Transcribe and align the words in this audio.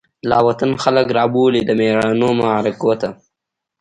لاوطن 0.29 0.71
خلک 0.83 1.07
رابولی، 1.17 1.61
دمیړانومعرکوته 1.69 3.09